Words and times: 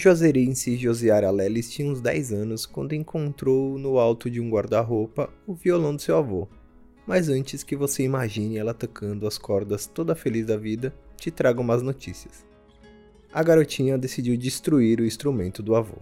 Juazeirense 0.00 0.78
Josiara 0.78 1.30
Leles 1.30 1.70
tinha 1.70 1.90
uns 1.90 2.00
10 2.00 2.32
anos 2.32 2.64
quando 2.64 2.94
encontrou 2.94 3.78
no 3.78 3.98
alto 3.98 4.30
de 4.30 4.40
um 4.40 4.48
guarda-roupa 4.48 5.28
o 5.46 5.54
violão 5.54 5.94
do 5.94 6.00
seu 6.00 6.16
avô. 6.16 6.48
Mas 7.06 7.28
antes 7.28 7.62
que 7.62 7.76
você 7.76 8.02
imagine 8.02 8.56
ela 8.56 8.72
tocando 8.72 9.26
as 9.26 9.36
cordas 9.36 9.86
toda 9.86 10.14
feliz 10.14 10.46
da 10.46 10.56
vida, 10.56 10.94
te 11.16 11.30
trago 11.30 11.60
umas 11.60 11.82
notícias. 11.82 12.46
A 13.30 13.42
garotinha 13.42 13.98
decidiu 13.98 14.36
destruir 14.38 15.00
o 15.00 15.04
instrumento 15.04 15.62
do 15.62 15.74
avô. 15.74 15.98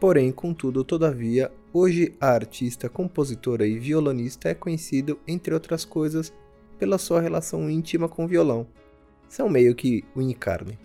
Porém, 0.00 0.32
contudo, 0.32 0.82
todavia, 0.82 1.52
hoje 1.72 2.16
a 2.20 2.30
artista, 2.30 2.88
compositora 2.88 3.64
e 3.64 3.78
violonista 3.78 4.48
é 4.48 4.54
conhecido, 4.54 5.20
entre 5.28 5.54
outras 5.54 5.84
coisas, 5.84 6.32
pela 6.80 6.98
sua 6.98 7.20
relação 7.20 7.70
íntima 7.70 8.08
com 8.08 8.24
o 8.24 8.28
violão. 8.28 8.66
São 9.28 9.48
meio 9.48 9.72
que 9.72 10.04
unicarne. 10.16 10.76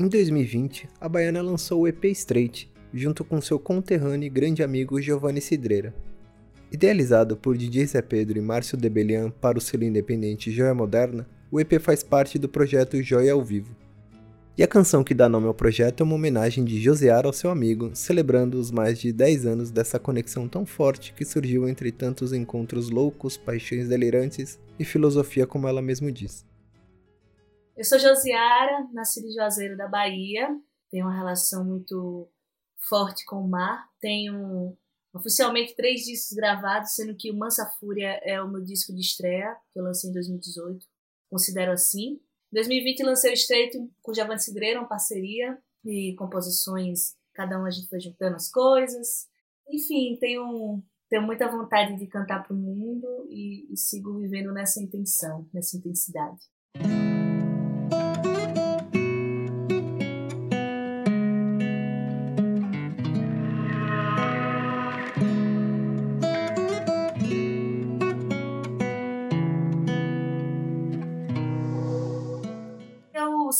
Em 0.00 0.06
2020, 0.06 0.88
a 1.00 1.08
baiana 1.08 1.42
lançou 1.42 1.80
o 1.80 1.88
EP 1.88 2.04
Straight, 2.04 2.70
junto 2.94 3.24
com 3.24 3.40
seu 3.40 3.58
conterrâneo 3.58 4.28
e 4.28 4.30
grande 4.30 4.62
amigo 4.62 5.02
Giovanni 5.02 5.40
Cidreira. 5.40 5.92
Idealizado 6.70 7.36
por 7.36 7.56
DJ 7.58 7.84
Zé 7.84 8.00
Pedro 8.00 8.38
e 8.38 8.40
Márcio 8.40 8.78
Debelian 8.78 9.28
para 9.28 9.58
o 9.58 9.60
selo 9.60 9.82
independente 9.82 10.52
Joia 10.52 10.72
Moderna, 10.72 11.28
o 11.50 11.58
EP 11.58 11.80
faz 11.80 12.04
parte 12.04 12.38
do 12.38 12.48
projeto 12.48 13.02
Joia 13.02 13.32
ao 13.32 13.42
Vivo. 13.42 13.74
E 14.56 14.62
a 14.62 14.68
canção 14.68 15.02
que 15.02 15.14
dá 15.14 15.28
nome 15.28 15.48
ao 15.48 15.54
projeto 15.54 16.00
é 16.00 16.04
uma 16.04 16.14
homenagem 16.14 16.64
de 16.64 16.80
Josear 16.80 17.26
ao 17.26 17.32
seu 17.32 17.50
amigo, 17.50 17.90
celebrando 17.92 18.56
os 18.56 18.70
mais 18.70 19.00
de 19.00 19.12
10 19.12 19.46
anos 19.46 19.70
dessa 19.72 19.98
conexão 19.98 20.46
tão 20.46 20.64
forte 20.64 21.12
que 21.12 21.24
surgiu 21.24 21.68
entre 21.68 21.90
tantos 21.90 22.32
encontros 22.32 22.88
loucos, 22.88 23.36
paixões 23.36 23.88
delirantes 23.88 24.60
e 24.78 24.84
filosofia 24.84 25.44
como 25.44 25.66
ela 25.66 25.82
mesmo 25.82 26.12
diz. 26.12 26.46
Eu 27.78 27.84
sou 27.84 27.96
Josiara, 27.96 28.88
nasci 28.92 29.24
em 29.24 29.30
Juazeiro 29.30 29.76
da 29.76 29.86
Bahia, 29.86 30.48
tenho 30.90 31.06
uma 31.06 31.16
relação 31.16 31.64
muito 31.64 32.28
forte 32.88 33.24
com 33.24 33.36
o 33.36 33.48
mar. 33.48 33.88
Tenho 34.00 34.76
oficialmente 35.14 35.76
três 35.76 36.00
discos 36.00 36.36
gravados, 36.36 36.96
sendo 36.96 37.14
que 37.14 37.30
o 37.30 37.36
Mansa 37.36 37.64
Fúria 37.78 38.18
é 38.24 38.42
o 38.42 38.48
meu 38.48 38.64
disco 38.64 38.92
de 38.92 39.00
estreia, 39.00 39.56
que 39.72 39.78
eu 39.78 39.84
lancei 39.84 40.10
em 40.10 40.12
2018. 40.12 40.84
Considero 41.30 41.70
assim. 41.70 42.14
Em 42.50 42.54
2020 42.54 43.04
lancei 43.04 43.30
o 43.30 43.34
Estreito 43.34 43.88
com 44.02 44.12
Giovanni 44.12 44.40
Cidreira, 44.40 44.80
uma 44.80 44.88
parceria 44.88 45.56
e 45.84 46.16
composições, 46.16 47.14
cada 47.32 47.60
um 47.60 47.64
a 47.64 47.70
gente 47.70 47.88
foi 47.88 48.00
juntando 48.00 48.34
as 48.34 48.50
coisas. 48.50 49.28
Enfim, 49.70 50.16
tenho, 50.18 50.82
tenho 51.08 51.22
muita 51.22 51.48
vontade 51.48 51.96
de 51.96 52.08
cantar 52.08 52.42
para 52.42 52.56
o 52.56 52.58
mundo 52.58 53.06
e, 53.30 53.72
e 53.72 53.76
sigo 53.76 54.18
vivendo 54.18 54.52
nessa 54.52 54.82
intenção, 54.82 55.48
nessa 55.54 55.76
intensidade. 55.76 56.40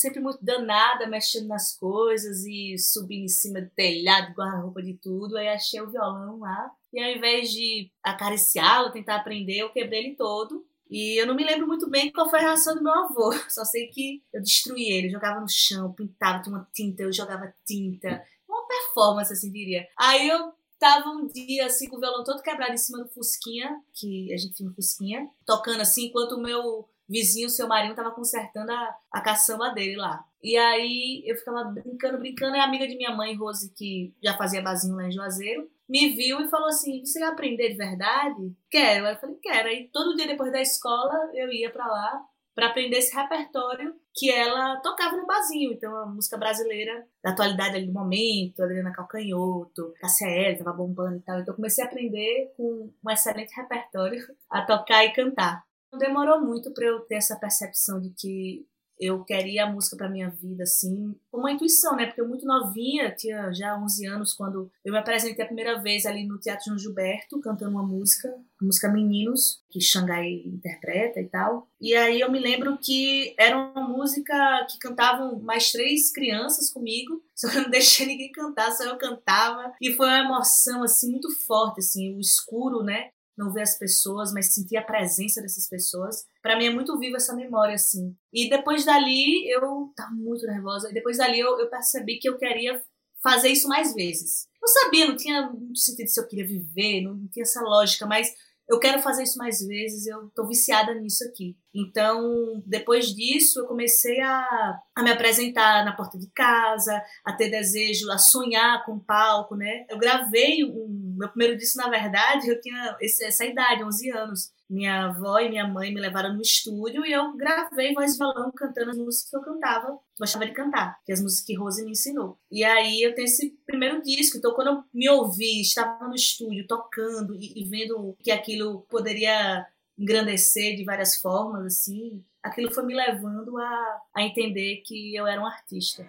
Sempre 0.08 0.20
muito 0.20 0.44
danada, 0.44 1.06
mexendo 1.06 1.46
nas 1.46 1.76
coisas 1.76 2.44
e 2.44 2.76
subindo 2.78 3.24
em 3.24 3.28
cima 3.28 3.60
do 3.60 3.70
telhado, 3.70 4.34
guarda-roupa 4.34 4.82
de 4.82 4.94
tudo. 4.94 5.36
Aí 5.36 5.48
achei 5.48 5.80
o 5.80 5.90
violão 5.90 6.40
lá. 6.40 6.70
E 6.92 7.00
ao 7.00 7.10
invés 7.10 7.50
de 7.50 7.90
acariciá-lo, 8.02 8.90
tentar 8.90 9.16
aprender, 9.16 9.58
eu 9.58 9.70
quebrei 9.70 10.00
ele 10.00 10.16
todo. 10.16 10.66
E 10.90 11.20
eu 11.20 11.26
não 11.26 11.34
me 11.34 11.44
lembro 11.44 11.66
muito 11.66 11.88
bem 11.90 12.10
qual 12.10 12.30
foi 12.30 12.38
a 12.38 12.42
reação 12.42 12.74
do 12.74 12.82
meu 12.82 12.92
avô. 12.92 13.30
Só 13.48 13.64
sei 13.64 13.88
que 13.88 14.22
eu 14.32 14.40
destruí 14.40 14.90
ele, 14.90 15.10
jogava 15.10 15.40
no 15.40 15.48
chão, 15.48 15.92
pintava, 15.92 16.42
tinha 16.42 16.56
uma 16.56 16.68
tinta, 16.72 17.02
eu 17.02 17.12
jogava 17.12 17.54
tinta. 17.66 18.22
Uma 18.48 18.66
performance, 18.66 19.32
assim 19.32 19.52
diria. 19.52 19.86
Aí 19.98 20.28
eu 20.28 20.52
tava 20.78 21.10
um 21.10 21.26
dia 21.26 21.66
assim 21.66 21.88
com 21.88 21.96
o 21.96 22.00
violão 22.00 22.24
todo 22.24 22.42
quebrado 22.42 22.72
em 22.72 22.78
cima 22.78 23.02
do 23.02 23.08
Fusquinha, 23.08 23.82
que 23.92 24.32
a 24.32 24.36
gente 24.38 24.54
tinha 24.54 24.70
um 24.70 24.74
Fusquinha, 24.74 25.28
tocando 25.44 25.82
assim, 25.82 26.06
enquanto 26.06 26.32
o 26.32 26.42
meu 26.42 26.88
vizinho, 27.08 27.48
seu 27.48 27.66
marido, 27.66 27.94
tava 27.94 28.10
consertando 28.10 28.70
a, 28.70 28.96
a 29.10 29.20
caçamba 29.20 29.70
dele 29.70 29.96
lá. 29.96 30.24
E 30.42 30.56
aí 30.56 31.22
eu 31.26 31.36
ficava 31.36 31.64
brincando, 31.64 32.18
brincando, 32.18 32.56
e 32.56 32.60
a 32.60 32.64
amiga 32.64 32.86
de 32.86 32.96
minha 32.96 33.14
mãe, 33.14 33.34
Rose, 33.34 33.72
que 33.74 34.14
já 34.22 34.36
fazia 34.36 34.62
basinho 34.62 34.94
lá 34.94 35.06
em 35.06 35.12
Juazeiro, 35.12 35.68
me 35.88 36.10
viu 36.10 36.40
e 36.40 36.48
falou 36.48 36.68
assim: 36.68 37.04
Você 37.04 37.18
quer 37.18 37.26
aprender 37.26 37.70
de 37.70 37.76
verdade? 37.76 38.54
Quero. 38.70 39.06
Aí 39.06 39.14
eu 39.14 39.18
falei: 39.18 39.36
Quero. 39.42 39.68
Aí 39.68 39.88
todo 39.92 40.14
dia 40.14 40.26
depois 40.26 40.52
da 40.52 40.60
escola 40.60 41.30
eu 41.34 41.50
ia 41.50 41.70
para 41.70 41.86
lá 41.86 42.24
para 42.58 42.66
aprender 42.66 42.96
esse 42.96 43.14
repertório 43.14 43.94
que 44.12 44.28
ela 44.32 44.80
tocava 44.80 45.16
no 45.16 45.24
barzinho. 45.24 45.72
Então, 45.74 45.96
a 45.96 46.06
música 46.06 46.36
brasileira 46.36 47.06
da 47.22 47.30
atualidade 47.30 47.76
ali 47.76 47.86
do 47.86 47.92
momento, 47.92 48.60
Adriana 48.60 48.90
Calcanhoto, 48.90 49.94
Cassia 50.00 50.26
L, 50.26 50.58
tava 50.58 50.72
bombando 50.72 51.18
e 51.18 51.20
tal. 51.20 51.38
Então, 51.38 51.52
eu 51.52 51.56
comecei 51.56 51.84
a 51.84 51.86
aprender 51.86 52.52
com 52.56 52.92
um 53.04 53.10
excelente 53.12 53.54
repertório 53.54 54.20
a 54.50 54.62
tocar 54.62 55.04
e 55.04 55.12
cantar. 55.12 55.67
Não 55.92 55.98
demorou 55.98 56.40
muito 56.40 56.72
para 56.72 56.86
eu 56.86 57.00
ter 57.00 57.16
essa 57.16 57.36
percepção 57.36 58.00
de 58.00 58.10
que 58.10 58.66
eu 59.00 59.24
queria 59.24 59.64
a 59.64 59.70
música 59.70 59.96
para 59.96 60.08
minha 60.08 60.28
vida, 60.28 60.64
assim, 60.64 61.14
como 61.30 61.44
uma 61.44 61.52
intuição, 61.52 61.94
né? 61.94 62.06
Porque 62.06 62.20
eu 62.20 62.28
muito 62.28 62.44
novinha, 62.44 63.14
tinha 63.14 63.52
já 63.52 63.78
11 63.78 64.06
anos, 64.06 64.34
quando 64.34 64.70
eu 64.84 64.92
me 64.92 64.98
apresentei 64.98 65.44
a 65.44 65.46
primeira 65.46 65.80
vez 65.80 66.04
ali 66.04 66.26
no 66.26 66.38
Teatro 66.38 66.66
João 66.66 66.78
Gilberto, 66.78 67.40
cantando 67.40 67.72
uma 67.72 67.86
música, 67.86 68.28
música 68.60 68.88
Meninos, 68.88 69.62
que 69.70 69.80
Xangai 69.80 70.42
interpreta 70.44 71.20
e 71.20 71.28
tal. 71.28 71.68
E 71.80 71.94
aí 71.94 72.20
eu 72.20 72.30
me 72.30 72.40
lembro 72.40 72.76
que 72.78 73.34
era 73.38 73.56
uma 73.56 73.86
música 73.86 74.66
que 74.68 74.78
cantavam 74.78 75.38
mais 75.40 75.70
três 75.70 76.12
crianças 76.12 76.70
comigo, 76.70 77.22
só 77.36 77.48
que 77.48 77.56
eu 77.56 77.62
não 77.62 77.70
deixei 77.70 78.06
ninguém 78.06 78.32
cantar, 78.32 78.72
só 78.72 78.84
eu 78.84 78.98
cantava. 78.98 79.72
E 79.80 79.92
foi 79.94 80.06
uma 80.06 80.24
emoção, 80.24 80.82
assim, 80.82 81.10
muito 81.10 81.30
forte, 81.46 81.78
assim, 81.78 82.16
o 82.16 82.20
escuro, 82.20 82.82
né? 82.82 83.10
Não 83.38 83.52
ver 83.52 83.62
as 83.62 83.78
pessoas, 83.78 84.32
mas 84.32 84.52
sentir 84.52 84.76
a 84.76 84.82
presença 84.82 85.40
dessas 85.40 85.68
pessoas. 85.68 86.26
Para 86.42 86.58
mim 86.58 86.66
é 86.66 86.70
muito 86.70 86.98
viva 86.98 87.16
essa 87.16 87.34
memória, 87.34 87.74
assim. 87.74 88.14
E 88.32 88.50
depois 88.50 88.84
dali, 88.84 89.48
eu 89.48 89.92
tava 89.96 90.10
muito 90.12 90.44
nervosa. 90.44 90.90
E 90.90 90.94
depois 90.94 91.18
dali 91.18 91.38
eu, 91.38 91.58
eu 91.60 91.70
percebi 91.70 92.18
que 92.18 92.28
eu 92.28 92.36
queria 92.36 92.82
fazer 93.22 93.48
isso 93.48 93.68
mais 93.68 93.94
vezes. 93.94 94.48
Não 94.60 94.68
sabia, 94.68 95.06
não 95.06 95.16
tinha 95.16 95.48
muito 95.50 95.78
sentido 95.78 96.08
se 96.08 96.20
eu 96.20 96.26
queria 96.26 96.46
viver, 96.46 97.02
não, 97.02 97.14
não 97.14 97.28
tinha 97.28 97.44
essa 97.44 97.60
lógica, 97.62 98.06
mas 98.06 98.34
eu 98.68 98.78
quero 98.78 99.00
fazer 99.00 99.22
isso 99.22 99.38
mais 99.38 99.66
vezes, 99.66 100.06
eu 100.06 100.30
tô 100.34 100.46
viciada 100.46 100.92
nisso 100.94 101.24
aqui. 101.24 101.56
Então, 101.74 102.62
depois 102.66 103.14
disso, 103.14 103.60
eu 103.60 103.66
comecei 103.66 104.20
a, 104.20 104.78
a 104.94 105.02
me 105.02 105.10
apresentar 105.10 105.84
na 105.86 105.96
porta 105.96 106.18
de 106.18 106.30
casa, 106.32 107.02
a 107.24 107.32
ter 107.32 107.48
desejo, 107.48 108.10
a 108.10 108.18
sonhar 108.18 108.84
com 108.84 108.96
o 108.96 109.00
palco, 109.00 109.56
né? 109.56 109.86
Eu 109.88 109.98
gravei 109.98 110.64
um, 110.64 111.07
meu 111.18 111.28
primeiro 111.28 111.56
disco, 111.56 111.78
na 111.78 111.88
verdade, 111.88 112.48
eu 112.48 112.60
tinha 112.60 112.96
essa 113.00 113.44
idade, 113.44 113.84
11 113.84 114.10
anos 114.10 114.58
minha 114.68 115.06
avó 115.06 115.38
e 115.38 115.48
minha 115.48 115.66
mãe 115.66 115.92
me 115.92 116.00
levaram 116.00 116.34
no 116.34 116.42
estúdio 116.42 117.04
e 117.06 117.12
eu 117.12 117.34
gravei 117.34 117.94
voz 117.94 118.14
e 118.14 118.18
violão 118.18 118.52
cantando 118.54 118.90
as 118.90 118.98
músicas 118.98 119.30
que 119.30 119.36
eu 119.36 119.40
cantava, 119.40 119.98
gostava 120.18 120.44
de 120.44 120.52
cantar, 120.52 121.00
que 121.04 121.10
é 121.10 121.14
as 121.14 121.22
músicas 121.22 121.46
que 121.46 121.54
Rose 121.54 121.84
me 121.84 121.92
ensinou. 121.92 122.38
E 122.50 122.62
aí 122.62 123.02
eu 123.02 123.14
tenho 123.14 123.24
esse 123.24 123.56
primeiro 123.66 124.02
disco, 124.02 124.36
então 124.36 124.52
quando 124.52 124.68
eu 124.68 124.84
me 124.92 125.08
ouvi, 125.08 125.62
estava 125.62 126.06
no 126.06 126.14
estúdio 126.14 126.66
tocando 126.66 127.34
e, 127.34 127.62
e 127.62 127.64
vendo 127.64 128.14
que 128.22 128.30
aquilo 128.30 128.82
poderia 128.90 129.66
engrandecer 129.98 130.76
de 130.76 130.84
várias 130.84 131.16
formas, 131.16 131.64
assim, 131.64 132.22
aquilo 132.42 132.72
foi 132.72 132.84
me 132.84 132.94
levando 132.94 133.56
a, 133.58 134.00
a 134.14 134.22
entender 134.22 134.82
que 134.84 135.16
eu 135.16 135.26
era 135.26 135.40
um 135.40 135.46
artista. 135.46 136.06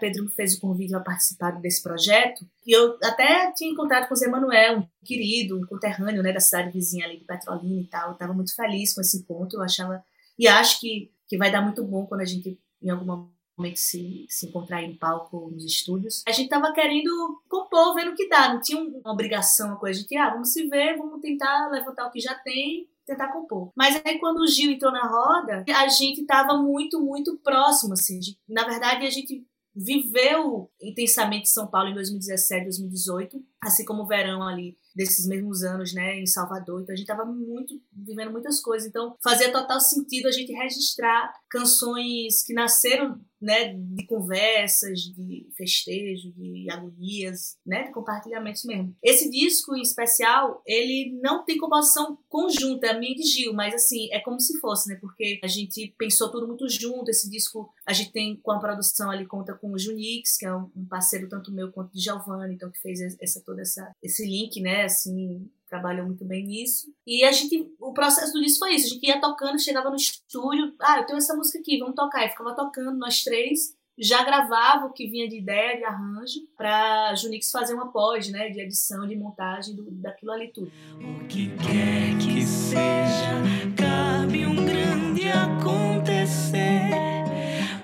Pedro 0.00 0.24
me 0.24 0.30
fez 0.30 0.54
o 0.54 0.60
convite 0.60 0.94
a 0.94 1.00
participar 1.00 1.52
desse 1.52 1.82
projeto. 1.82 2.44
E 2.66 2.76
eu 2.76 2.98
até 3.02 3.52
tinha 3.52 3.70
encontrado 3.70 4.08
com 4.08 4.14
o 4.14 4.16
Zé 4.16 4.28
Manuel, 4.28 4.78
um 4.78 4.86
querido, 5.04 5.58
um 5.58 5.66
conterrâneo 5.66 6.22
né, 6.22 6.32
da 6.32 6.40
cidade 6.40 6.70
vizinha 6.70 7.06
ali 7.06 7.18
de 7.18 7.24
Petrolina 7.24 7.80
e 7.80 7.86
tal. 7.86 8.08
Eu 8.08 8.12
estava 8.14 8.32
muito 8.32 8.54
feliz 8.54 8.94
com 8.94 9.00
esse 9.00 9.18
encontro. 9.18 9.58
Eu 9.58 9.62
achava. 9.62 10.02
E 10.38 10.48
acho 10.48 10.80
que, 10.80 11.12
que 11.28 11.36
vai 11.36 11.52
dar 11.52 11.62
muito 11.62 11.84
bom 11.84 12.06
quando 12.06 12.22
a 12.22 12.24
gente, 12.24 12.58
em 12.82 12.90
algum 12.90 13.28
momento, 13.56 13.76
se, 13.76 14.26
se 14.28 14.46
encontrar 14.46 14.82
em 14.82 14.96
palco 14.96 15.50
nos 15.50 15.64
estúdios. 15.64 16.22
A 16.26 16.32
gente 16.32 16.44
estava 16.44 16.72
querendo 16.72 17.42
compor, 17.48 17.94
vendo 17.94 18.12
o 18.12 18.14
que 18.14 18.28
dá. 18.28 18.52
Não 18.52 18.60
tinha 18.60 18.80
uma 18.80 19.12
obrigação, 19.12 19.68
uma 19.68 19.78
coisa. 19.78 20.00
Gente, 20.00 20.16
ah, 20.16 20.30
vamos 20.30 20.52
se 20.52 20.66
ver, 20.66 20.96
vamos 20.96 21.20
tentar 21.20 21.68
levantar 21.70 22.06
o 22.06 22.10
que 22.10 22.20
já 22.20 22.34
tem 22.34 22.88
tentar 23.10 23.32
compor. 23.32 23.70
Mas 23.76 24.00
aí 24.04 24.18
quando 24.18 24.40
o 24.40 24.46
Gil 24.46 24.70
entrou 24.70 24.92
na 24.92 25.06
roda, 25.06 25.64
a 25.68 25.88
gente 25.88 26.20
estava 26.20 26.56
muito, 26.56 27.00
muito 27.00 27.36
próximo, 27.38 27.94
assim. 27.94 28.18
De, 28.18 28.38
na 28.48 28.64
verdade, 28.64 29.06
a 29.06 29.10
gente 29.10 29.44
viveu 29.74 30.70
intensamente 30.82 31.48
São 31.48 31.66
Paulo 31.68 31.88
em 31.88 31.94
2017, 31.94 32.64
2018, 32.64 33.42
assim 33.62 33.84
como 33.84 34.02
o 34.02 34.06
verão 34.06 34.42
ali 34.42 34.76
desses 35.00 35.26
mesmos 35.26 35.62
anos, 35.62 35.94
né, 35.94 36.20
em 36.20 36.26
Salvador. 36.26 36.82
Então 36.82 36.92
a 36.92 36.96
gente 36.96 37.10
estava 37.10 37.24
muito 37.24 37.80
vivendo 37.90 38.30
muitas 38.30 38.60
coisas. 38.60 38.86
Então 38.86 39.16
fazia 39.22 39.50
total 39.50 39.80
sentido 39.80 40.28
a 40.28 40.30
gente 40.30 40.52
registrar 40.52 41.32
canções 41.48 42.42
que 42.42 42.52
nasceram 42.52 43.18
né, 43.40 43.72
de 43.74 44.06
conversas, 44.06 45.00
de 45.00 45.48
festejo, 45.56 46.30
de 46.32 46.70
agonias, 46.70 47.56
né, 47.64 47.84
de 47.84 47.92
compartilhamentos 47.92 48.64
mesmo. 48.64 48.94
Esse 49.02 49.30
disco 49.30 49.74
em 49.74 49.80
especial, 49.80 50.62
ele 50.66 51.18
não 51.22 51.44
tem 51.44 51.56
composição 51.56 52.18
conjunta, 52.28 52.88
é 52.88 52.98
minha 52.98 53.12
e 53.12 53.16
de 53.16 53.22
Gil, 53.22 53.54
mas 53.54 53.74
assim, 53.74 54.12
é 54.12 54.20
como 54.20 54.38
se 54.38 54.58
fosse, 54.60 54.90
né, 54.90 54.98
porque 55.00 55.40
a 55.42 55.46
gente 55.46 55.94
pensou 55.96 56.30
tudo 56.30 56.46
muito 56.46 56.68
junto, 56.68 57.10
esse 57.10 57.30
disco 57.30 57.72
a 57.86 57.92
gente 57.92 58.12
tem 58.12 58.36
com 58.36 58.52
a 58.52 58.60
produção 58.60 59.10
ali, 59.10 59.26
conta 59.26 59.54
com 59.54 59.72
o 59.72 59.78
Junix, 59.78 60.36
que 60.36 60.44
é 60.44 60.54
um 60.54 60.86
parceiro 60.88 61.28
tanto 61.28 61.50
meu 61.50 61.72
quanto 61.72 61.92
de 61.92 62.00
Giovanni, 62.00 62.54
então 62.54 62.70
que 62.70 62.80
fez 62.80 63.00
essa, 63.20 63.42
toda 63.44 63.62
essa, 63.62 63.90
esse 64.02 64.26
link, 64.26 64.60
né, 64.60 64.84
assim, 64.90 65.50
trabalhou 65.68 66.04
muito 66.04 66.24
bem 66.24 66.44
nisso. 66.44 66.92
E 67.06 67.24
a 67.24 67.32
gente, 67.32 67.72
o 67.78 67.92
processo 67.92 68.32
do 68.32 68.42
disco 68.42 68.58
foi 68.58 68.74
isso. 68.74 68.86
A 68.86 68.90
gente 68.90 69.06
ia 69.06 69.20
tocando, 69.20 69.58
chegava 69.58 69.88
no 69.88 69.96
estúdio, 69.96 70.74
ah, 70.80 70.98
eu 70.98 71.06
tenho 71.06 71.18
essa 71.18 71.34
música 71.34 71.58
aqui, 71.58 71.78
vamos 71.78 71.94
tocar. 71.94 72.26
E 72.26 72.30
ficava 72.30 72.54
tocando, 72.54 72.98
nós 72.98 73.22
três, 73.22 73.74
já 73.96 74.24
gravava 74.24 74.86
o 74.86 74.92
que 74.92 75.06
vinha 75.06 75.28
de 75.28 75.38
ideia, 75.38 75.76
de 75.76 75.84
arranjo, 75.84 76.40
para 76.56 77.14
Junix 77.14 77.50
fazer 77.50 77.74
uma 77.74 77.92
pós, 77.92 78.30
né, 78.30 78.48
de 78.48 78.60
edição, 78.60 79.06
de 79.06 79.14
montagem 79.14 79.76
do, 79.76 79.90
daquilo 79.90 80.32
ali 80.32 80.48
tudo. 80.48 80.72
O 80.96 81.26
que 81.26 81.50
quer 81.56 82.18
que 82.18 82.42
seja, 82.42 83.36
cabe 83.76 84.46
um 84.46 84.56
grande 84.56 85.28
acontecer. 85.28 86.90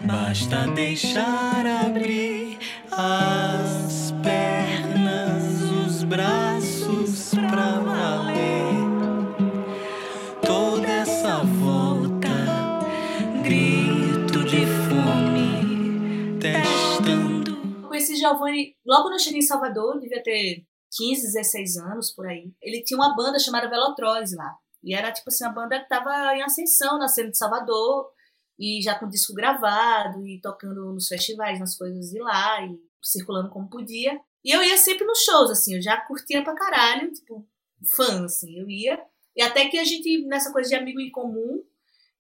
Basta 0.01 0.67
deixar 0.69 1.67
abrir 1.67 2.59
as 2.91 3.86
Giovanni 18.29 18.77
logo 18.85 19.05
quando 19.05 19.15
eu 19.15 19.19
cheguei 19.19 19.39
em 19.41 19.43
Salvador, 19.43 19.99
devia 19.99 20.23
ter 20.23 20.65
15, 20.97 21.23
16 21.23 21.77
anos 21.79 22.13
por 22.13 22.27
aí. 22.27 22.53
Ele 22.61 22.83
tinha 22.83 22.99
uma 22.99 23.15
banda 23.15 23.39
chamada 23.39 23.69
Velotroz 23.69 24.35
lá. 24.35 24.55
E 24.83 24.95
era 24.95 25.13
tipo 25.13 25.29
assim, 25.29 25.45
uma 25.45 25.53
banda 25.53 25.81
que 25.81 25.89
tava 25.89 26.37
em 26.37 26.43
ascensão 26.43 26.99
na 26.99 27.09
cena 27.09 27.31
de 27.31 27.37
Salvador 27.37 28.09
e 28.59 28.81
já 28.83 28.99
com 28.99 29.09
disco 29.09 29.35
gravado 29.35 30.27
e 30.27 30.41
tocando 30.41 30.93
nos 30.93 31.09
festivais, 31.09 31.59
nas 31.59 31.77
coisas 31.77 32.11
de 32.11 32.21
lá 32.21 32.63
e 32.63 32.79
circulando 33.03 33.51
como 33.51 33.69
podia. 33.69 34.19
E 34.45 34.51
eu 34.51 34.63
ia 34.63 34.77
sempre 34.77 35.05
nos 35.05 35.25
shows, 35.25 35.51
assim, 35.51 35.75
eu 35.75 35.83
já 35.83 36.01
curtia 36.01 36.43
pra 36.43 36.55
caralho, 36.55 37.13
tipo, 37.13 37.47
fã, 37.97 38.25
assim, 38.25 38.59
eu 38.59 38.71
ia. 38.71 38.99
E 39.35 39.43
até 39.43 39.69
que 39.69 39.77
a 39.77 39.85
gente, 39.85 40.25
nessa 40.27 40.53
coisa 40.53 40.69
de 40.69 40.77
amigo 40.77 41.01
em 41.01 41.11
comum, 41.11 41.63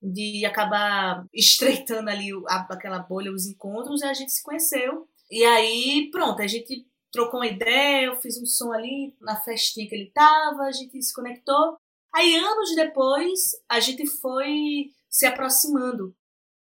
de 0.02 0.44
acabar 0.44 1.24
estreitando 1.32 2.10
ali 2.10 2.30
aquela 2.48 2.98
bolha, 2.98 3.32
os 3.32 3.46
encontros, 3.46 4.02
a 4.02 4.12
gente 4.12 4.32
se 4.32 4.42
conheceu. 4.42 5.08
E 5.30 5.44
aí, 5.44 6.10
pronto, 6.10 6.40
a 6.40 6.46
gente 6.46 6.86
trocou 7.10 7.40
uma 7.40 7.46
ideia, 7.46 8.06
eu 8.06 8.16
fiz 8.16 8.40
um 8.40 8.46
som 8.46 8.72
ali 8.72 9.16
na 9.20 9.36
festinha 9.36 9.88
que 9.88 9.94
ele 9.94 10.10
tava, 10.12 10.62
a 10.62 10.72
gente 10.72 11.00
se 11.02 11.14
conectou. 11.14 11.76
Aí, 12.14 12.36
anos 12.36 12.74
depois, 12.74 13.52
a 13.68 13.80
gente 13.80 14.06
foi 14.06 14.90
se 15.08 15.26
aproximando. 15.26 16.14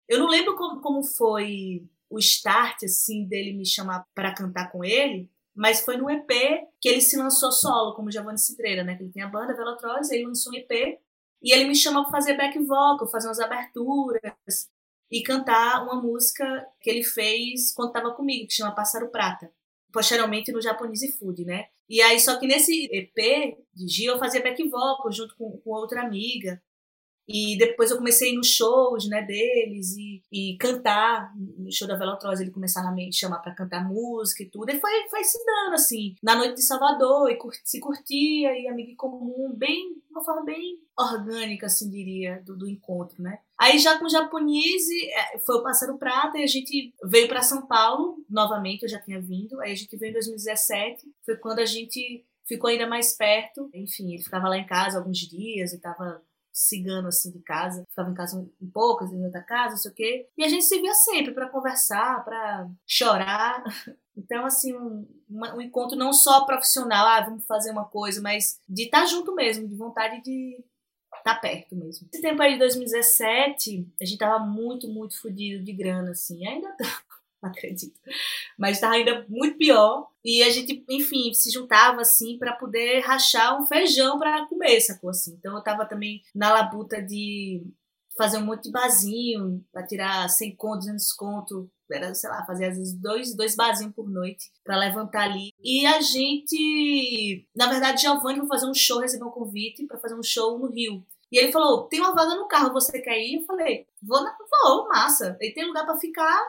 Eu 0.07 0.19
não 0.19 0.27
lembro 0.27 0.56
como, 0.56 0.81
como 0.81 1.04
foi 1.04 1.88
o 2.10 2.19
start, 2.19 2.83
assim, 2.83 3.27
dele 3.27 3.54
me 3.54 3.65
chamar 3.65 4.06
para 4.13 4.33
cantar 4.33 4.71
com 4.71 4.83
ele, 4.83 5.30
mas 5.56 5.81
foi 5.83 5.98
no 5.98 6.10
EP 6.10 6.30
que 6.80 6.89
ele 6.89 7.01
se 7.01 7.18
lançou 7.18 7.51
solo, 7.51 7.95
como 7.95 8.12
Giovanni 8.12 8.39
Cidreira, 8.39 8.83
né? 8.83 8.95
Que 8.95 9.04
ele 9.04 9.12
tem 9.12 9.24
a 9.24 9.27
banda 9.27 9.56
Velotroz, 9.56 10.12
ele 10.12 10.25
lançou 10.25 10.51
um 10.54 10.56
EP 10.56 11.00
e 11.42 11.51
ele 11.51 11.65
me 11.65 11.75
chamou 11.75 12.04
para 12.04 12.12
fazer 12.12 12.36
back 12.36 12.57
vocal, 12.60 13.07
fazer 13.07 13.27
umas 13.27 13.39
aberturas 13.39 14.71
e 15.13 15.21
cantar 15.21 15.83
uma 15.83 16.01
música 16.01 16.44
que 16.81 16.89
ele 16.89 17.04
fez 17.04 17.71
quando 17.71 17.89
estava 17.89 18.15
comigo, 18.15 18.48
que 18.48 18.54
chama 18.56 18.74
Pássaro 18.74 19.12
Prata. 19.12 19.54
Posteriormente 19.92 20.51
no 20.51 20.60
Japanese 20.60 21.12
Food, 21.19 21.45
né? 21.45 21.68
E 21.88 22.01
aí, 22.01 22.19
só 22.19 22.39
que 22.39 22.48
nesse 22.48 22.89
EP 22.92 23.56
de 23.71 23.88
Gil, 23.88 24.13
eu 24.13 24.19
fazia 24.19 24.42
back 24.42 24.68
vocal 24.68 25.12
junto 25.12 25.36
com, 25.36 25.56
com 25.60 25.69
outra 25.69 26.01
amiga. 26.01 26.60
E 27.27 27.57
depois 27.57 27.89
eu 27.89 27.97
comecei 27.97 28.35
nos 28.35 28.47
shows 28.47 29.07
né, 29.07 29.21
deles 29.21 29.95
e, 29.95 30.21
e 30.31 30.57
cantar. 30.57 31.31
No 31.35 31.71
show 31.71 31.87
da 31.87 31.97
Velotroz 31.97 32.39
ele 32.39 32.51
começava 32.51 32.89
a 32.89 32.91
me 32.91 33.11
chamar 33.13 33.39
para 33.39 33.55
cantar 33.55 33.87
música 33.87 34.43
e 34.43 34.49
tudo. 34.49 34.69
E 34.69 34.79
foi, 34.79 34.91
foi 35.09 35.23
se 35.23 35.37
dando, 35.45 35.73
assim, 35.73 36.15
na 36.21 36.35
noite 36.35 36.55
de 36.55 36.63
Salvador, 36.63 37.31
e 37.31 37.37
se 37.63 37.79
curtia, 37.79 38.51
e 38.57 38.67
amigo 38.67 38.95
comum, 38.95 39.53
bem, 39.55 39.93
de 39.93 40.11
uma 40.11 40.23
forma 40.23 40.43
bem 40.43 40.79
orgânica, 40.97 41.65
assim, 41.65 41.89
diria, 41.89 42.41
do, 42.45 42.57
do 42.57 42.67
encontro, 42.67 43.21
né? 43.21 43.39
Aí 43.57 43.79
já 43.79 43.97
com 43.97 44.05
o 44.05 44.09
japonês 44.09 44.83
é, 44.89 45.39
foi 45.39 45.55
o 45.55 45.63
Pássaro 45.63 45.97
Prata 45.97 46.37
e 46.37 46.43
a 46.43 46.47
gente 46.47 46.93
veio 47.05 47.27
para 47.27 47.41
São 47.41 47.65
Paulo 47.65 48.17
novamente, 48.29 48.83
eu 48.83 48.89
já 48.89 48.99
tinha 48.99 49.21
vindo. 49.21 49.59
Aí 49.62 49.71
a 49.71 49.75
gente 49.75 49.95
veio 49.95 50.09
em 50.09 50.13
2017, 50.13 51.03
foi 51.25 51.38
quando 51.38 51.59
a 51.59 51.65
gente 51.65 52.25
ficou 52.45 52.69
ainda 52.69 52.88
mais 52.88 53.15
perto. 53.15 53.69
Enfim, 53.74 54.13
ele 54.13 54.24
ficava 54.24 54.50
lá 54.50 54.57
em 54.57 54.65
casa 54.65 54.98
alguns 54.98 55.17
dias 55.19 55.74
e 55.74 55.79
tava 55.79 56.21
cigano 56.53 57.07
assim 57.07 57.31
de 57.31 57.39
casa, 57.39 57.86
ficava 57.89 58.12
em 58.12 58.13
casa 58.13 58.38
um 58.38 58.69
poucas, 58.72 59.12
em 59.12 59.25
outra 59.25 59.41
casa, 59.41 59.72
não 59.72 59.77
sei 59.77 59.91
o 59.91 59.95
quê. 59.95 60.29
E 60.38 60.43
a 60.43 60.48
gente 60.48 60.63
se 60.65 60.79
via 60.79 60.93
sempre 60.93 61.33
para 61.33 61.50
conversar, 61.50 62.24
para 62.24 62.69
chorar. 62.86 63.63
Então, 64.15 64.45
assim, 64.45 64.77
um, 64.77 65.07
um, 65.27 65.60
encontro 65.60 65.98
não 65.98 66.13
só 66.13 66.45
profissional, 66.45 67.07
ah, 67.07 67.22
vamos 67.22 67.48
fazer 67.48 67.72
uma 67.72 67.86
coisa, 67.86 68.22
mas 68.22 68.60
de 68.69 68.83
estar 68.83 69.01
tá 69.01 69.05
junto 69.07 69.33
mesmo, 69.33 69.67
de 69.67 69.75
vontade 69.75 70.22
de 70.22 70.63
estar 71.17 71.33
tá 71.33 71.39
perto 71.39 71.75
mesmo. 71.75 72.07
Esse 72.13 72.22
tempo 72.22 72.39
aí 72.41 72.53
de 72.53 72.60
2017, 72.60 73.88
a 74.00 74.05
gente 74.05 74.19
tava 74.19 74.45
muito, 74.45 74.88
muito 74.88 75.19
fodido 75.19 75.63
de 75.63 75.74
grana, 75.74 76.12
assim. 76.12 76.45
Ainda 76.45 76.69
tá, 76.77 77.02
acredito. 77.43 78.00
Mas 78.57 78.77
estava 78.77 78.95
ainda 78.95 79.25
muito 79.27 79.57
pior. 79.57 80.07
E 80.23 80.41
a 80.43 80.50
gente, 80.50 80.83
enfim, 80.89 81.33
se 81.33 81.51
juntava 81.51 82.01
assim 82.01 82.38
para 82.38 82.53
poder 82.53 83.01
rachar 83.01 83.59
um 83.59 83.65
feijão 83.65 84.17
para 84.17 84.45
comer, 84.47 84.79
sacou 84.81 85.09
assim. 85.09 85.35
Então 85.38 85.55
eu 85.55 85.63
tava 85.63 85.85
também 85.85 86.21
na 86.33 86.51
labuta 86.53 87.01
de 87.01 87.63
fazer 88.17 88.38
um 88.38 88.45
monte 88.45 88.63
de 88.63 88.71
barzinho 88.71 89.63
para 89.71 89.85
tirar 89.85 90.29
100 90.29 90.55
contos, 90.55 90.85
200 90.85 91.13
conto, 91.13 91.71
era, 91.91 92.13
sei 92.13 92.29
lá, 92.29 92.45
fazer 92.45 92.65
às 92.65 92.77
vezes 92.77 92.93
dois, 92.93 93.35
dois 93.35 93.55
barzinhos 93.55 93.93
por 93.93 94.09
noite 94.09 94.51
para 94.63 94.77
levantar 94.77 95.23
ali. 95.23 95.51
E 95.62 95.85
a 95.85 96.01
gente, 96.01 97.47
na 97.55 97.67
verdade, 97.67 98.01
Giovanni 98.01 98.39
foi 98.39 98.47
fazer 98.47 98.67
um 98.67 98.73
show, 98.73 99.00
recebeu 99.00 99.27
um 99.27 99.31
convite 99.31 99.85
para 99.85 100.00
fazer 100.00 100.15
um 100.15 100.23
show 100.23 100.57
no 100.57 100.71
Rio. 100.71 101.05
E 101.31 101.38
ele 101.38 101.51
falou: 101.51 101.83
"Tem 101.88 102.00
uma 102.00 102.13
vaga 102.13 102.35
no 102.35 102.47
carro, 102.47 102.73
você 102.73 103.00
quer 103.00 103.19
ir?" 103.19 103.35
Eu 103.35 103.45
falei: 103.45 103.88
"Vou, 104.01 104.23
na, 104.23 104.35
vou, 104.63 104.88
massa. 104.88 105.38
Ele 105.39 105.53
tem 105.53 105.65
lugar 105.65 105.85
para 105.85 105.97
ficar, 105.97 106.39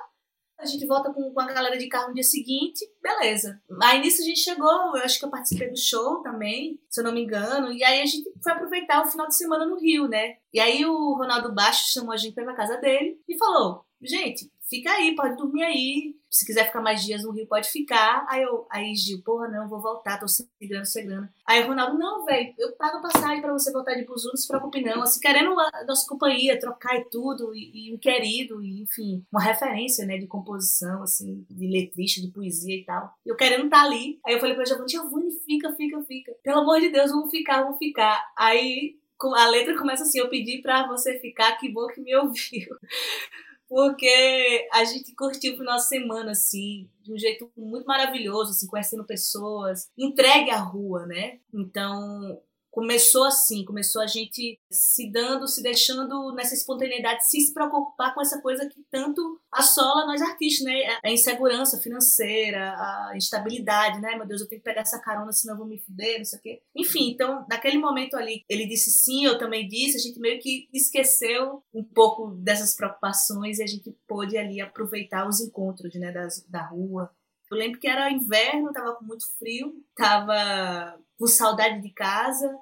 a 0.58 0.66
gente 0.66 0.86
volta 0.86 1.12
com, 1.12 1.32
com 1.32 1.40
a 1.40 1.52
galera 1.52 1.76
de 1.76 1.88
carro 1.88 2.08
no 2.08 2.14
dia 2.14 2.22
seguinte, 2.22 2.88
beleza. 3.02 3.60
Aí 3.82 4.00
nisso 4.00 4.22
a 4.22 4.24
gente 4.24 4.40
chegou, 4.40 4.96
eu 4.96 5.02
acho 5.04 5.18
que 5.18 5.24
eu 5.24 5.30
participei 5.30 5.70
do 5.70 5.78
show 5.78 6.22
também, 6.22 6.80
se 6.88 7.00
eu 7.00 7.04
não 7.04 7.12
me 7.12 7.22
engano, 7.22 7.72
e 7.72 7.82
aí 7.84 8.00
a 8.00 8.06
gente 8.06 8.24
foi 8.42 8.52
aproveitar 8.52 9.02
o 9.02 9.10
final 9.10 9.26
de 9.26 9.36
semana 9.36 9.66
no 9.66 9.78
Rio, 9.78 10.08
né? 10.08 10.36
E 10.52 10.60
aí 10.60 10.84
o 10.86 11.14
Ronaldo 11.14 11.52
Baixo 11.54 11.92
chamou 11.92 12.12
a 12.12 12.16
gente 12.16 12.34
pra 12.34 12.54
casa 12.54 12.76
dele 12.78 13.20
e 13.28 13.36
falou: 13.36 13.84
gente, 14.00 14.50
fica 14.68 14.90
aí, 14.90 15.14
pode 15.14 15.36
dormir 15.36 15.62
aí. 15.62 16.16
Se 16.34 16.44
quiser 16.44 16.66
ficar 16.66 16.80
mais 16.80 17.00
dias 17.00 17.22
no 17.22 17.30
Rio, 17.30 17.46
pode 17.46 17.70
ficar. 17.70 18.26
Aí 18.28 18.42
eu, 18.42 18.66
aí 18.68 18.92
Gil, 18.96 19.22
porra, 19.22 19.46
não, 19.46 19.68
vou 19.68 19.80
voltar, 19.80 20.18
tô 20.18 20.26
sem 20.26 20.48
grana, 20.62 20.84
sem 20.84 21.06
grana. 21.06 21.32
Aí 21.46 21.62
o 21.62 21.68
Ronaldo, 21.68 21.96
não, 21.96 22.24
velho, 22.24 22.52
eu 22.58 22.72
pago 22.72 23.00
passagem 23.00 23.40
pra 23.40 23.52
você 23.52 23.70
voltar 23.70 23.94
de 23.94 24.04
Buzu, 24.04 24.30
não 24.30 24.36
se 24.36 24.48
preocupe 24.48 24.82
não. 24.82 25.00
Assim, 25.00 25.20
querendo 25.20 25.54
a 25.60 25.84
nossa 25.86 26.04
companhia, 26.08 26.58
trocar 26.58 26.96
e 26.96 27.04
tudo, 27.04 27.54
e, 27.54 27.88
e 27.88 27.94
um 27.94 27.98
querido, 27.98 28.60
e, 28.60 28.82
enfim, 28.82 29.24
uma 29.30 29.40
referência, 29.40 30.04
né, 30.04 30.18
de 30.18 30.26
composição, 30.26 31.04
assim, 31.04 31.46
de 31.48 31.68
letrista, 31.68 32.20
de 32.20 32.32
poesia 32.32 32.80
e 32.80 32.84
tal. 32.84 33.14
Eu 33.24 33.36
querendo 33.36 33.66
estar 33.66 33.82
tá 33.82 33.84
ali. 33.84 34.18
Aí 34.26 34.34
eu 34.34 34.40
falei 34.40 34.56
pra 34.56 34.64
Giovanni, 34.64 34.90
Giovanni, 34.90 35.30
fica, 35.46 35.72
fica, 35.74 36.02
fica. 36.02 36.32
Pelo 36.42 36.62
amor 36.62 36.80
de 36.80 36.88
Deus, 36.88 37.12
vamos 37.12 37.30
ficar, 37.30 37.62
vamos 37.62 37.78
ficar. 37.78 38.20
Aí 38.36 38.96
a 39.36 39.48
letra 39.50 39.78
começa 39.78 40.02
assim, 40.02 40.18
eu 40.18 40.28
pedi 40.28 40.60
pra 40.60 40.88
você 40.88 41.16
ficar, 41.20 41.56
que 41.58 41.68
bom 41.68 41.86
que 41.86 42.00
me 42.00 42.12
ouviu. 42.16 42.74
Porque 43.68 44.68
a 44.72 44.84
gente 44.84 45.14
curtiu 45.14 45.54
o 45.54 45.56
final 45.56 45.76
de 45.76 45.88
semana, 45.88 46.30
assim, 46.32 46.88
de 47.02 47.12
um 47.12 47.18
jeito 47.18 47.50
muito 47.56 47.86
maravilhoso, 47.86 48.50
assim, 48.50 48.66
conhecendo 48.66 49.04
pessoas, 49.04 49.90
entregue 49.96 50.50
à 50.50 50.58
rua, 50.58 51.06
né? 51.06 51.38
Então, 51.52 52.40
começou 52.74 53.22
assim, 53.22 53.64
começou 53.64 54.02
a 54.02 54.06
gente 54.08 54.58
se 54.68 55.08
dando, 55.08 55.46
se 55.46 55.62
deixando 55.62 56.34
nessa 56.34 56.54
espontaneidade, 56.54 57.24
se 57.24 57.54
preocupar 57.54 58.12
com 58.12 58.20
essa 58.20 58.42
coisa 58.42 58.68
que 58.68 58.84
tanto 58.90 59.40
assola 59.52 60.04
nós 60.04 60.20
artistas, 60.20 60.66
né? 60.66 60.98
A 61.04 61.08
insegurança 61.08 61.78
financeira, 61.78 62.72
a 62.72 63.12
instabilidade, 63.14 64.00
né? 64.00 64.16
Meu 64.16 64.26
Deus, 64.26 64.40
eu 64.40 64.48
tenho 64.48 64.60
que 64.60 64.64
pegar 64.64 64.80
essa 64.80 64.98
carona, 64.98 65.30
senão 65.30 65.54
eu 65.54 65.58
vou 65.58 65.68
me 65.68 65.78
fuder, 65.78 66.18
não 66.18 66.24
sei 66.24 66.38
o 66.40 66.42
quê. 66.42 66.62
Enfim, 66.74 67.10
então, 67.10 67.46
naquele 67.48 67.78
momento 67.78 68.16
ali, 68.16 68.44
ele 68.48 68.66
disse 68.66 68.90
sim, 68.90 69.24
eu 69.24 69.38
também 69.38 69.68
disse, 69.68 69.96
a 69.96 70.00
gente 70.00 70.18
meio 70.18 70.40
que 70.40 70.68
esqueceu 70.72 71.62
um 71.72 71.84
pouco 71.84 72.32
dessas 72.32 72.74
preocupações 72.74 73.60
e 73.60 73.62
a 73.62 73.68
gente 73.68 73.96
pôde 74.08 74.36
ali 74.36 74.60
aproveitar 74.60 75.28
os 75.28 75.40
encontros, 75.40 75.94
né, 75.94 76.10
das, 76.10 76.44
da 76.48 76.66
rua. 76.66 77.08
Eu 77.54 77.56
lembro 77.56 77.78
que 77.78 77.86
era 77.86 78.10
inverno, 78.10 78.72
tava 78.72 78.94
com 78.94 79.04
muito 79.04 79.24
frio, 79.38 79.74
tava 79.94 80.98
com 81.16 81.26
saudade 81.26 81.80
de 81.80 81.90
casa. 81.90 82.52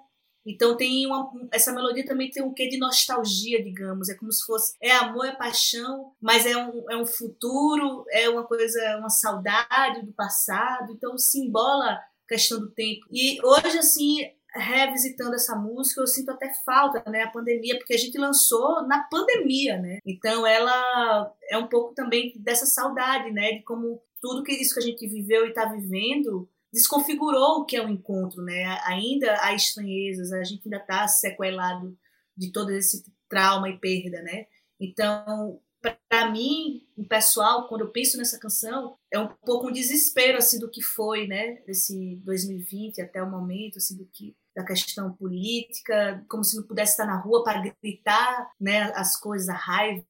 Então 0.46 0.76
tem 0.76 1.06
uma, 1.06 1.30
essa 1.52 1.72
melodia 1.72 2.04
também 2.04 2.30
tem 2.30 2.42
um 2.42 2.52
quê 2.52 2.68
de 2.68 2.78
nostalgia, 2.78 3.62
digamos. 3.62 4.08
É 4.08 4.14
como 4.14 4.32
se 4.32 4.44
fosse 4.44 4.74
é 4.80 4.92
amor, 4.92 5.26
é 5.26 5.36
paixão, 5.36 6.12
mas 6.20 6.46
é 6.46 6.56
um, 6.56 6.90
é 6.90 6.96
um 6.96 7.06
futuro, 7.06 8.04
é 8.10 8.28
uma 8.28 8.44
coisa, 8.44 8.96
uma 8.98 9.10
saudade 9.10 10.04
do 10.04 10.12
passado. 10.12 10.92
Então 10.92 11.16
simbola 11.16 11.92
a 11.92 12.02
questão 12.28 12.60
do 12.60 12.70
tempo. 12.70 13.06
E 13.10 13.38
hoje 13.44 13.78
assim 13.78 14.18
revisitando 14.54 15.34
essa 15.34 15.56
música, 15.56 16.00
eu 16.00 16.06
sinto 16.06 16.30
até 16.30 16.52
falta, 16.64 17.02
né, 17.10 17.22
a 17.22 17.30
pandemia, 17.30 17.78
porque 17.78 17.94
a 17.94 17.98
gente 17.98 18.18
lançou 18.18 18.86
na 18.86 19.02
pandemia, 19.04 19.78
né? 19.78 19.98
Então 20.04 20.46
ela 20.46 21.32
é 21.50 21.56
um 21.56 21.66
pouco 21.66 21.94
também 21.94 22.34
dessa 22.36 22.66
saudade, 22.66 23.30
né, 23.30 23.52
de 23.52 23.62
como 23.62 24.02
tudo 24.20 24.42
que 24.42 24.52
isso 24.52 24.74
que 24.74 24.80
a 24.80 24.82
gente 24.82 25.06
viveu 25.08 25.46
e 25.46 25.48
está 25.48 25.64
vivendo 25.64 26.48
desconfigurou 26.72 27.60
o 27.60 27.64
que 27.64 27.76
é 27.76 27.84
o 27.84 27.88
encontro, 27.88 28.42
né? 28.42 28.64
Ainda 28.84 29.36
há 29.42 29.54
estranhezas, 29.54 30.32
a 30.32 30.42
gente 30.42 30.62
ainda 30.64 30.78
está 30.78 31.06
sequelado 31.06 31.96
de 32.36 32.50
todo 32.50 32.70
esse 32.70 33.04
trauma 33.28 33.68
e 33.68 33.78
perda, 33.78 34.22
né? 34.22 34.46
Então, 34.80 35.60
para 36.08 36.30
mim, 36.30 36.86
pessoal, 37.08 37.68
quando 37.68 37.82
eu 37.82 37.90
penso 37.90 38.16
nessa 38.16 38.38
canção, 38.38 38.96
é 39.10 39.18
um 39.18 39.28
pouco 39.44 39.68
um 39.68 39.72
desespero 39.72 40.38
assim 40.38 40.58
do 40.58 40.70
que 40.70 40.80
foi, 40.80 41.26
né? 41.26 41.56
Desse 41.66 42.16
2020 42.24 43.02
até 43.02 43.22
o 43.22 43.30
momento, 43.30 43.78
assim 43.78 43.96
do 43.96 44.06
que 44.06 44.36
da 44.54 44.64
questão 44.64 45.12
política, 45.12 46.24
como 46.28 46.44
se 46.44 46.56
não 46.56 46.62
pudesse 46.66 46.92
estar 46.92 47.06
na 47.06 47.18
rua 47.18 47.42
para 47.42 47.62
gritar, 47.82 48.50
né, 48.60 48.92
as 48.94 49.18
coisas, 49.18 49.48
a 49.48 49.54
raiva 49.54 50.04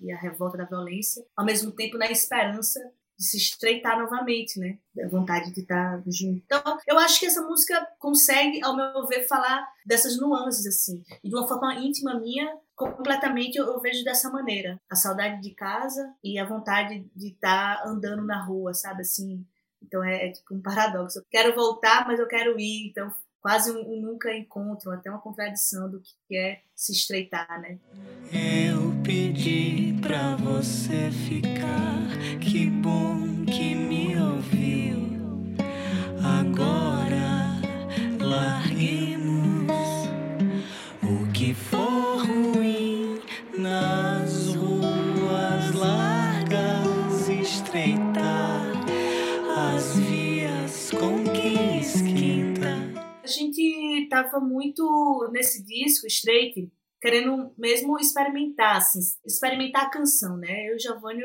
e 0.00 0.12
a 0.12 0.18
revolta 0.18 0.58
da 0.58 0.64
violência, 0.64 1.24
ao 1.34 1.44
mesmo 1.44 1.72
tempo 1.72 1.96
na 1.96 2.10
esperança 2.10 2.78
de 3.18 3.24
se 3.24 3.36
estreitar 3.36 3.98
novamente, 3.98 4.58
né? 4.58 4.78
A 5.02 5.08
vontade 5.08 5.52
de 5.52 5.60
estar 5.60 6.02
junto. 6.06 6.42
Então, 6.44 6.78
eu 6.86 6.98
acho 6.98 7.18
que 7.18 7.26
essa 7.26 7.42
música 7.42 7.86
consegue, 7.98 8.62
ao 8.62 8.76
meu 8.76 9.06
ver, 9.06 9.26
falar 9.26 9.66
dessas 9.84 10.18
nuances, 10.18 10.66
assim. 10.66 11.02
E 11.24 11.28
de 11.28 11.34
uma 11.34 11.48
forma 11.48 11.74
íntima 11.74 12.18
minha, 12.18 12.56
completamente 12.74 13.56
eu, 13.56 13.66
eu 13.66 13.80
vejo 13.80 14.04
dessa 14.04 14.30
maneira. 14.30 14.80
A 14.90 14.94
saudade 14.94 15.40
de 15.40 15.50
casa 15.54 16.14
e 16.22 16.38
a 16.38 16.44
vontade 16.44 17.04
de 17.14 17.28
estar 17.28 17.82
andando 17.86 18.24
na 18.24 18.44
rua, 18.44 18.74
sabe? 18.74 19.00
Assim. 19.02 19.44
Então, 19.82 20.04
é, 20.04 20.28
é 20.28 20.32
tipo 20.32 20.54
um 20.54 20.60
paradoxo. 20.60 21.18
Eu 21.18 21.24
quero 21.30 21.54
voltar, 21.54 22.06
mas 22.06 22.18
eu 22.18 22.26
quero 22.26 22.58
ir. 22.58 22.88
Então, 22.90 23.12
quase 23.46 23.70
um, 23.70 23.78
um, 23.78 24.00
nunca 24.00 24.36
encontro, 24.36 24.90
até 24.90 25.08
uma 25.08 25.20
contradição 25.20 25.88
do 25.88 26.00
que 26.00 26.36
é 26.36 26.62
se 26.74 26.90
estreitar, 26.90 27.46
né? 27.60 27.78
Eu 28.32 28.92
pedi 29.04 29.96
pra 30.02 30.34
você 30.34 31.12
ficar, 31.12 32.08
que 32.40 32.66
bom 32.68 33.44
que 33.44 33.72
me 33.72 34.20
ouviu. 34.20 34.96
Agora 36.40 37.60
larguemos 38.20 39.35
estava 54.26 54.44
muito 54.44 55.28
nesse 55.32 55.64
disco, 55.64 56.06
Straight, 56.06 56.70
querendo 57.00 57.52
mesmo 57.56 57.98
experimentar, 57.98 58.76
assim, 58.76 59.00
experimentar 59.24 59.84
a 59.84 59.90
canção, 59.90 60.36
né? 60.36 60.68
Eu 60.68 60.76
e 60.76 60.78
Giovanni, 60.78 61.22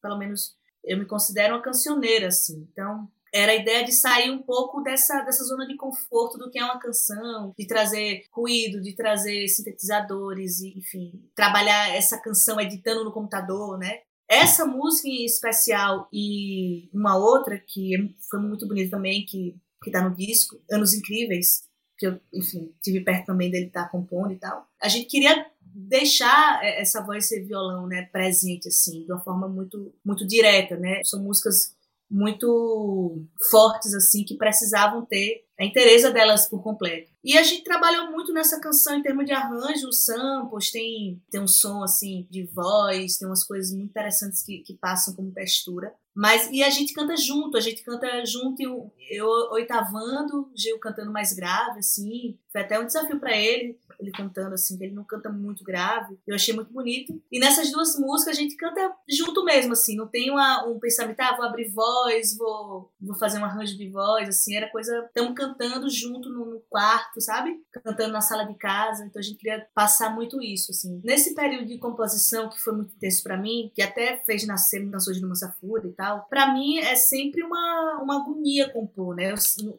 pelo 0.00 0.18
menos, 0.18 0.54
eu 0.84 0.98
me 0.98 1.06
considero 1.06 1.54
uma 1.54 1.62
cancioneira, 1.62 2.28
assim. 2.28 2.68
Então, 2.72 3.10
era 3.32 3.52
a 3.52 3.56
ideia 3.56 3.84
de 3.84 3.92
sair 3.92 4.30
um 4.30 4.42
pouco 4.42 4.82
dessa, 4.82 5.22
dessa 5.22 5.44
zona 5.44 5.66
de 5.66 5.76
conforto 5.76 6.36
do 6.36 6.50
que 6.50 6.58
é 6.58 6.64
uma 6.64 6.78
canção, 6.78 7.54
de 7.58 7.66
trazer 7.66 8.24
ruído, 8.30 8.80
de 8.82 8.94
trazer 8.94 9.48
sintetizadores, 9.48 10.60
e, 10.60 10.78
enfim, 10.78 11.28
trabalhar 11.34 11.94
essa 11.96 12.20
canção 12.20 12.60
editando 12.60 13.04
no 13.04 13.12
computador, 13.12 13.78
né? 13.78 14.00
Essa 14.28 14.64
música 14.64 15.08
em 15.08 15.24
especial 15.24 16.08
e 16.12 16.88
uma 16.92 17.16
outra 17.16 17.58
que 17.58 18.14
foi 18.30 18.40
muito 18.40 18.66
bonita 18.66 18.96
também, 18.96 19.24
que 19.26 19.56
que 19.82 19.90
está 19.90 20.08
no 20.08 20.14
disco, 20.14 20.62
Anos 20.70 20.94
Incríveis, 20.94 21.64
que 22.02 22.06
eu, 22.08 22.20
enfim, 22.34 22.74
tive 22.82 23.00
perto 23.04 23.26
também 23.26 23.48
dele 23.48 23.66
estar 23.66 23.84
tá 23.84 23.88
compondo 23.88 24.32
e 24.32 24.36
tal. 24.36 24.66
A 24.82 24.88
gente 24.88 25.06
queria 25.06 25.46
deixar 25.62 26.58
é, 26.64 26.80
essa 26.80 27.00
voz 27.00 27.28
ser 27.28 27.44
violão, 27.44 27.86
né, 27.86 28.08
presente 28.10 28.66
assim, 28.66 29.04
de 29.04 29.12
uma 29.12 29.22
forma 29.22 29.48
muito 29.48 29.94
muito 30.04 30.26
direta, 30.26 30.76
né? 30.76 31.00
São 31.04 31.22
músicas 31.22 31.76
muito 32.10 33.24
fortes 33.50 33.94
assim 33.94 34.24
que 34.24 34.36
precisavam 34.36 35.06
ter 35.06 35.46
a 35.58 35.64
interesse 35.64 36.12
delas 36.12 36.48
por 36.48 36.60
completo. 36.60 37.10
E 37.22 37.38
a 37.38 37.42
gente 37.44 37.62
trabalhou 37.62 38.10
muito 38.10 38.32
nessa 38.32 38.60
canção 38.60 38.98
em 38.98 39.02
termos 39.02 39.24
de 39.24 39.32
arranjo, 39.32 39.92
samples, 39.92 40.72
tem 40.72 41.22
tem 41.30 41.40
um 41.40 41.46
som 41.46 41.84
assim 41.84 42.26
de 42.28 42.44
voz, 42.46 43.16
tem 43.16 43.28
umas 43.28 43.44
coisas 43.44 43.72
muito 43.72 43.90
interessantes 43.90 44.42
que, 44.42 44.58
que 44.58 44.74
passam 44.74 45.14
como 45.14 45.30
textura. 45.30 45.94
Mas 46.14 46.50
e 46.50 46.62
a 46.62 46.68
gente 46.68 46.92
canta 46.92 47.16
junto, 47.16 47.56
a 47.56 47.60
gente 47.60 47.82
canta 47.82 48.24
junto, 48.26 48.60
eu, 48.60 48.92
eu 49.10 49.26
oitavando, 49.52 50.50
Gil 50.54 50.78
cantando 50.78 51.10
mais 51.10 51.32
grave, 51.32 51.78
assim. 51.78 52.38
Foi 52.52 52.60
até 52.60 52.78
um 52.78 52.86
desafio 52.86 53.18
para 53.18 53.36
ele, 53.36 53.78
ele 53.98 54.10
cantando 54.12 54.54
assim, 54.54 54.76
que 54.76 54.84
ele 54.84 54.94
não 54.94 55.04
canta 55.04 55.30
muito 55.30 55.64
grave. 55.64 56.18
Eu 56.26 56.34
achei 56.34 56.54
muito 56.54 56.72
bonito. 56.72 57.20
E 57.30 57.38
nessas 57.38 57.70
duas 57.70 57.98
músicas 57.98 58.36
a 58.36 58.40
gente 58.40 58.56
canta 58.56 58.92
junto 59.08 59.44
mesmo, 59.44 59.72
assim, 59.72 59.96
não 59.96 60.06
tem 60.06 60.30
uma, 60.30 60.66
um 60.66 60.78
pensamento, 60.78 61.20
ah, 61.20 61.36
vou 61.36 61.46
abrir 61.46 61.70
voz, 61.70 62.36
vou, 62.36 62.92
vou 63.00 63.14
fazer 63.16 63.38
um 63.38 63.44
arranjo 63.44 63.76
de 63.76 63.88
voz, 63.88 64.28
assim, 64.28 64.54
era 64.54 64.70
coisa, 64.70 65.04
estamos 65.06 65.34
cantando 65.34 65.88
junto 65.88 66.28
no, 66.28 66.46
no, 66.46 66.60
quarto, 66.68 67.20
sabe? 67.20 67.60
Cantando 67.84 68.12
na 68.12 68.20
sala 68.20 68.44
de 68.44 68.54
casa, 68.54 69.04
então 69.04 69.20
a 69.20 69.22
gente 69.22 69.38
queria 69.38 69.66
passar 69.74 70.14
muito 70.14 70.40
isso, 70.40 70.70
assim. 70.70 71.00
Nesse 71.04 71.34
período 71.34 71.66
de 71.66 71.78
composição 71.78 72.48
que 72.48 72.60
foi 72.60 72.74
muito 72.74 72.94
intenso 72.94 73.22
para 73.22 73.36
mim, 73.36 73.70
que 73.74 73.82
até 73.82 74.22
fez 74.24 74.46
nascer 74.46 74.80
Canções 75.02 75.16
de 75.16 75.26
Mansafura 75.26 75.86
e 75.86 75.92
tal. 75.92 76.26
Para 76.28 76.52
mim 76.52 76.78
é 76.78 76.94
sempre 76.94 77.42
uma, 77.42 78.00
uma 78.02 78.20
agonia 78.20 78.70
compor, 78.70 79.16
né? 79.16 79.32
Eu, 79.32 79.36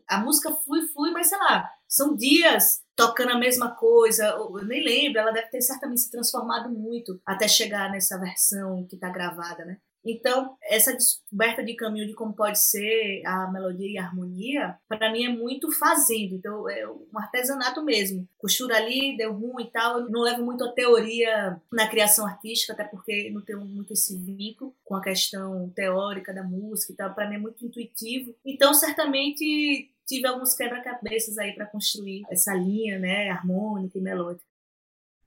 a 0.08 0.18
música 0.18 0.52
flui, 0.52 0.82
flui, 0.88 1.12
mas 1.12 1.30
sei 1.30 1.38
lá, 1.38 1.70
são 1.94 2.16
dias 2.16 2.82
tocando 2.96 3.34
a 3.34 3.38
mesma 3.38 3.76
coisa, 3.76 4.26
eu 4.26 4.66
nem 4.66 4.84
lembro, 4.84 5.20
ela 5.20 5.32
deve 5.32 5.48
ter 5.50 5.62
certamente 5.62 6.02
se 6.02 6.12
transformado 6.12 6.70
muito 6.70 7.22
até 7.24 7.48
chegar 7.48 7.92
nessa 7.92 8.20
versão 8.20 8.86
que 8.88 8.96
está 8.96 9.10
gravada, 9.10 9.64
né? 9.64 9.78
Então, 10.06 10.58
essa 10.62 10.92
descoberta 10.94 11.64
de 11.64 11.76
caminho 11.76 12.06
de 12.06 12.14
como 12.14 12.34
pode 12.34 12.60
ser 12.60 13.22
a 13.26 13.50
melodia 13.50 13.90
e 13.90 13.98
a 13.98 14.04
harmonia, 14.04 14.78
para 14.88 15.12
mim 15.12 15.24
é 15.24 15.30
muito 15.30 15.72
fazendo. 15.72 16.36
Então, 16.36 16.70
é 16.70 16.86
um 16.86 17.08
artesanato 17.16 17.82
mesmo. 17.84 18.28
Costura 18.38 18.76
ali, 18.76 19.16
deu 19.16 19.32
ruim 19.32 19.64
e 19.64 19.72
tal. 19.72 20.00
Eu 20.00 20.10
não 20.10 20.22
levo 20.22 20.44
muito 20.44 20.64
a 20.66 20.74
teoria 20.74 21.58
na 21.72 21.88
criação 21.88 22.26
artística, 22.26 22.74
até 22.74 22.84
porque 22.84 23.32
não 23.32 23.42
tenho 23.42 23.62
muito 23.62 23.94
esse 23.94 24.18
vínculo 24.18 24.76
com 24.84 24.96
a 24.96 25.02
questão 25.02 25.72
teórica 25.74 26.34
da 26.34 26.44
música 26.44 26.92
e 26.92 26.96
tal. 26.98 27.14
Para 27.14 27.30
mim 27.30 27.36
é 27.36 27.40
muito 27.40 27.66
intuitivo. 27.66 28.36
Então, 28.46 28.74
certamente 28.74 29.93
tive 30.14 30.28
alguns 30.28 30.54
quebra-cabeças 30.54 31.38
aí 31.40 31.54
para 31.54 31.66
construir 31.66 32.22
essa 32.30 32.54
linha, 32.54 33.00
né, 33.00 33.30
harmônica 33.30 33.98
e 33.98 34.02
melódica. 34.02 34.46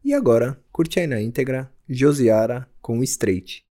E 0.04 0.14
agora, 0.14 0.56
curte 0.70 1.00
aí 1.00 1.06
na 1.06 1.20
íntegra 1.20 1.72
Josiara 1.88 2.70
com 2.80 3.00
o 3.00 3.02
Straight. 3.02 3.65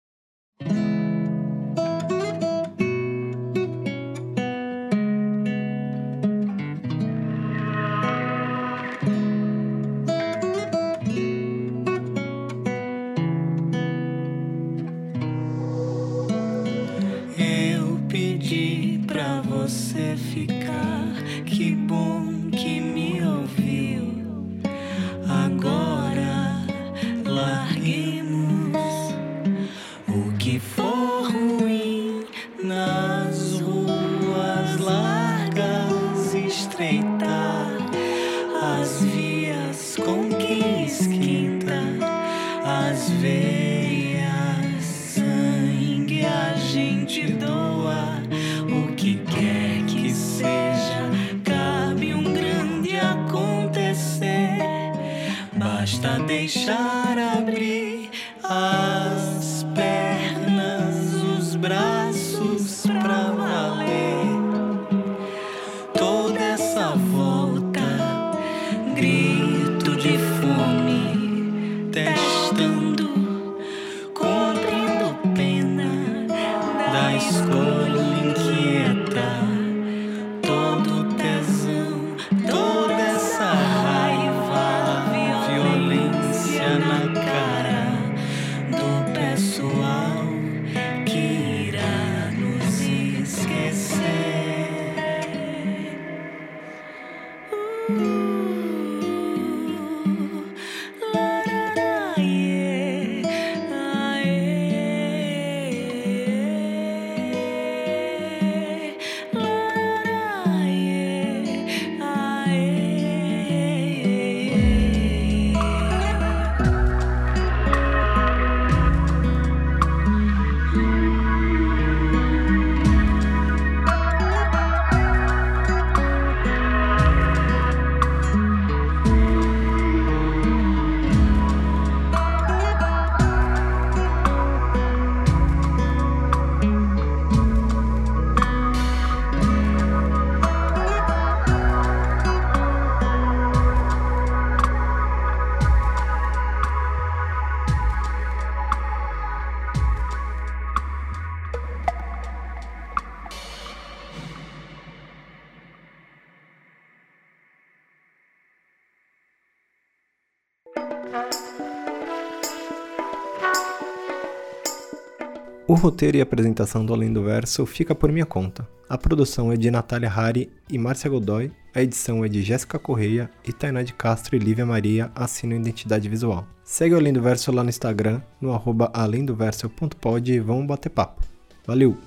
O 165.65 165.75
roteiro 165.75 166.17
e 166.17 166.21
apresentação 166.21 166.85
do 166.85 166.93
Além 166.93 167.11
do 167.11 167.23
Verso 167.23 167.65
fica 167.65 167.95
por 167.95 168.11
minha 168.11 168.25
conta. 168.25 168.67
A 168.89 168.97
produção 168.97 169.49
é 169.49 169.55
de 169.55 169.71
Natália 169.71 170.11
Hari 170.11 170.51
e 170.69 170.77
Márcia 170.77 171.09
Godoy, 171.09 171.51
a 171.73 171.81
edição 171.81 172.23
é 172.23 172.27
de 172.27 172.41
Jéssica 172.41 172.77
Correia 172.77 173.31
e 173.47 173.53
Tainá 173.53 173.81
de 173.81 173.93
Castro 173.93 174.35
e 174.35 174.39
Lívia 174.39 174.65
Maria 174.65 175.09
assinam 175.15 175.55
identidade 175.55 176.09
visual. 176.09 176.45
Segue 176.65 176.93
o 176.93 176.97
Além 176.97 177.13
do 177.13 177.21
Verso 177.21 177.49
lá 177.49 177.63
no 177.63 177.69
Instagram, 177.69 178.21
no 178.41 178.53
arroba 178.53 178.91
alemdoverso.pod 178.93 180.33
e 180.33 180.39
vamos 180.39 180.67
bater 180.67 180.89
papo. 180.89 181.23
Valeu! 181.65 181.97